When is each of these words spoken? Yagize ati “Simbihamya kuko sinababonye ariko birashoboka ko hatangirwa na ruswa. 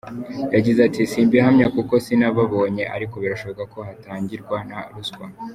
Yagize 0.55 0.79
ati 0.87 1.01
“Simbihamya 1.11 1.67
kuko 1.75 1.93
sinababonye 2.05 2.83
ariko 2.95 3.15
birashoboka 3.23 3.63
ko 3.73 3.79
hatangirwa 3.87 4.57
na 4.69 4.79
ruswa. 4.93 5.25